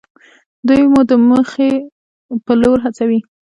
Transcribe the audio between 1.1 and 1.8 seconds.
موخې